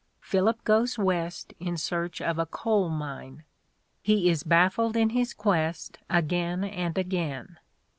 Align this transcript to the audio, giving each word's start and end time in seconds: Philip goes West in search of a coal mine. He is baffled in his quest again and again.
Philip 0.19 0.63
goes 0.63 0.97
West 0.97 1.53
in 1.59 1.77
search 1.77 2.21
of 2.21 2.39
a 2.39 2.47
coal 2.47 2.89
mine. 2.89 3.43
He 4.01 4.31
is 4.31 4.41
baffled 4.41 4.97
in 4.97 5.11
his 5.11 5.31
quest 5.31 5.99
again 6.09 6.63
and 6.63 6.97
again. 6.97 7.59